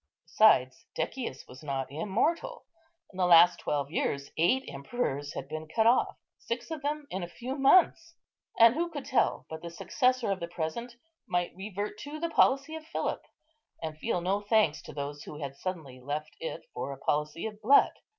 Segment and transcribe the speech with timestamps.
[0.25, 2.65] Besides, Decius was not immortal;
[3.13, 7.21] in the last twelve years eight emperors had been cut off, six of them in
[7.21, 8.15] a few months;
[8.57, 10.95] and who could tell but the successor of the present
[11.27, 13.21] might revert to the policy of Philip,
[13.83, 17.61] and feel no thanks to those who had suddenly left it for a policy of
[17.61, 17.91] blood.